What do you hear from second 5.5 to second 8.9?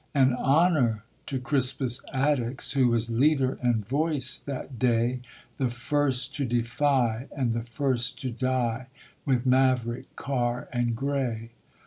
The first to defy, and the first to die,